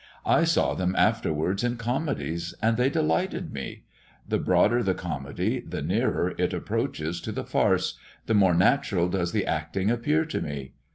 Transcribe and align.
I 0.25 0.45
saw 0.45 0.73
them 0.73 0.95
afterwards 0.95 1.63
in 1.63 1.77
comedies, 1.77 2.55
and 2.59 2.75
they 2.75 2.89
delighted 2.89 3.53
me. 3.53 3.83
The 4.27 4.39
broader 4.39 4.81
the 4.81 4.95
comedy, 4.95 5.59
the 5.59 5.83
nearer 5.83 6.33
it 6.39 6.53
approaches 6.53 7.21
to 7.21 7.31
the 7.31 7.45
farce, 7.45 7.99
the 8.25 8.33
more 8.33 8.55
natural 8.55 9.09
does 9.09 9.31
the 9.31 9.45
acting 9.45 9.91
appear 9.91 10.25
to 10.25 10.41
me. 10.41 10.73